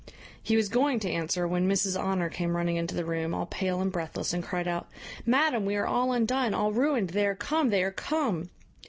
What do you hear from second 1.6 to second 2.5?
Mrs Honour